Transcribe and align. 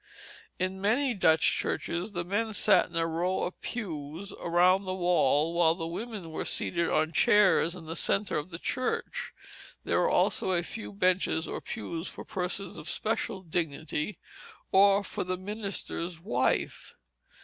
In 0.57 0.81
many 0.81 1.13
Dutch 1.13 1.59
churches 1.59 2.13
the 2.13 2.23
men 2.23 2.53
sat 2.53 2.89
in 2.89 2.95
a 2.95 3.05
row 3.05 3.43
of 3.43 3.61
pews 3.61 4.33
around 4.41 4.85
the 4.85 4.95
wall 4.95 5.53
while 5.53 5.75
the 5.75 5.85
women 5.85 6.31
were 6.31 6.43
seated 6.43 6.89
on 6.89 7.11
chairs 7.11 7.75
in 7.75 7.85
the 7.85 7.95
centre 7.95 8.35
of 8.35 8.49
the 8.49 8.57
church. 8.57 9.31
There 9.83 9.99
were 9.99 10.09
also 10.09 10.53
a 10.53 10.63
few 10.63 10.91
benches 10.91 11.47
or 11.47 11.61
pews 11.61 12.07
for 12.07 12.25
persons 12.25 12.77
of 12.77 12.89
special 12.89 13.43
dignity, 13.43 14.17
or 14.71 15.03
for 15.03 15.23
the 15.23 15.37
minister's 15.37 16.19
wife. 16.19 16.95